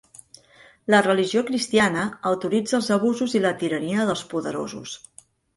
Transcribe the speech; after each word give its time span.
La 0.93 1.01
religió 1.07 1.43
cristiana 1.49 2.07
autoritza 2.31 2.79
els 2.79 2.89
abusos 2.97 3.39
i 3.41 3.45
la 3.47 3.55
tirania 3.63 4.11
dels 4.11 4.29
poderosos. 4.33 4.99